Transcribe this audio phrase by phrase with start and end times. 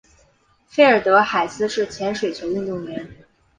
[0.65, 3.07] 费尔德海斯是前水球运动员。